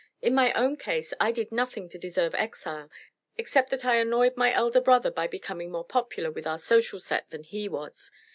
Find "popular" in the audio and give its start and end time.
5.85-6.31